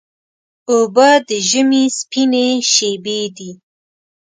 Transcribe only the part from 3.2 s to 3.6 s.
دي.